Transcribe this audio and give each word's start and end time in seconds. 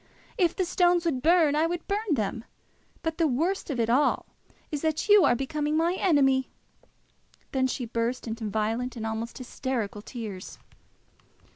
If 0.35 0.55
the 0.55 0.65
stones 0.65 1.05
would 1.05 1.21
burn, 1.21 1.55
I 1.55 1.67
would 1.67 1.87
burn 1.87 2.15
them. 2.15 2.43
But 3.03 3.19
the 3.19 3.27
worst 3.27 3.69
of 3.69 3.79
it 3.79 3.87
all 3.87 4.25
is, 4.71 4.81
that 4.81 5.07
you 5.07 5.25
are 5.25 5.35
becoming 5.35 5.77
my 5.77 5.93
enemy!" 5.93 6.49
Then 7.51 7.67
she 7.67 7.85
burst 7.85 8.25
into 8.25 8.49
violent 8.49 8.95
and 8.95 9.05
almost 9.05 9.37
hysteric 9.37 9.91
tears. 10.05 10.57